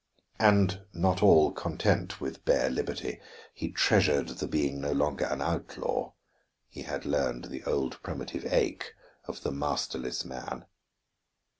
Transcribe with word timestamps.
And 0.39 0.81
not 0.93 1.21
all 1.21 1.51
content 1.51 2.19
with 2.19 2.43
bare 2.43 2.71
liberty, 2.71 3.19
he 3.53 3.69
treasured 3.71 4.29
the 4.29 4.47
being 4.47 4.81
no 4.81 4.93
longer 4.93 5.25
an 5.25 5.43
outlaw; 5.43 6.13
he 6.67 6.81
had 6.81 7.05
learned 7.05 7.45
the 7.45 7.63
old 7.65 8.01
primitive 8.01 8.51
ache 8.51 8.95
of 9.25 9.43
the 9.43 9.51
"masterless 9.51 10.25
man." 10.25 10.65